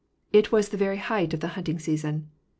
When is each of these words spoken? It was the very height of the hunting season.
It 0.33 0.51
was 0.51 0.69
the 0.69 0.77
very 0.81 0.97
height 0.97 1.31
of 1.31 1.41
the 1.41 1.49
hunting 1.49 1.77
season. 1.77 2.31